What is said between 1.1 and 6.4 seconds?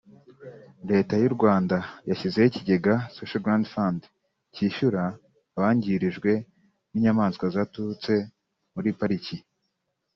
y’u Rwanda yashyizeho ikigega Social Grant Fund cyishyura abangirijwe